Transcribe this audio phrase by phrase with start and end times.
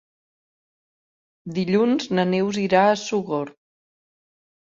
[1.57, 3.55] Dilluns na Neus irà a Sogorb.